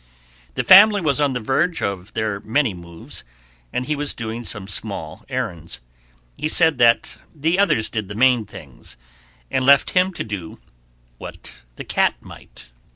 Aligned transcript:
The 0.55 0.63
family 0.63 0.99
was 0.99 1.21
on 1.21 1.33
the 1.33 1.39
verge 1.39 1.83
of 1.83 2.15
their 2.15 2.39
many 2.39 2.73
moves, 2.73 3.23
and 3.71 3.85
he 3.85 3.95
was 3.95 4.15
doing 4.15 4.43
some 4.43 4.67
small 4.67 5.23
errands; 5.29 5.79
he 6.35 6.49
said 6.49 6.79
that 6.79 7.19
the 7.35 7.59
others 7.59 7.87
did 7.87 8.07
the 8.07 8.15
main 8.15 8.47
things, 8.47 8.97
and 9.51 9.63
left 9.63 9.91
him 9.91 10.11
to 10.13 10.23
do 10.23 10.59
what 11.19 11.53
the 11.75 11.83
cat 11.83 12.15
might. 12.19 12.71